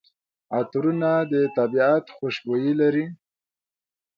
عطرونه 0.57 1.11
د 1.31 1.33
طبیعت 1.57 2.05
خوشبويي 2.15 2.73
لري. 2.81 3.05